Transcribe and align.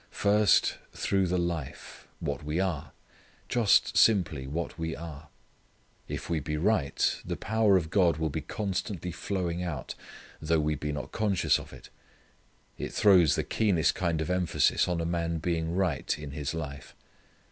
First: 0.09 0.77
through 0.93 1.27
the 1.27 1.37
life, 1.37 2.07
what 2.19 2.43
we 2.43 2.59
are. 2.59 2.91
Just 3.47 3.95
simply 3.95 4.47
what 4.47 4.79
we 4.79 4.95
are. 4.95 5.27
If 6.07 6.27
we 6.27 6.39
be 6.39 6.57
right 6.57 7.21
the 7.23 7.35
power 7.37 7.77
of 7.77 7.91
God 7.91 8.17
will 8.17 8.31
be 8.31 8.41
constantly 8.41 9.11
flowing 9.11 9.61
out, 9.61 9.93
though 10.41 10.59
we 10.59 10.73
be 10.73 10.91
not 10.91 11.11
conscious 11.11 11.59
of 11.59 11.71
it. 11.71 11.89
It 12.79 12.91
throws 12.91 13.35
the 13.35 13.43
keenest 13.43 13.93
kind 13.93 14.21
of 14.21 14.31
emphasis 14.31 14.87
on 14.87 15.01
a 15.01 15.05
man 15.05 15.37
being 15.37 15.75
right 15.75 16.17
in 16.17 16.31
his 16.31 16.55
life. 16.55 16.95